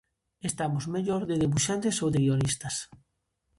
[0.49, 2.75] Estamos mellor de debuxantes ou de guionistas?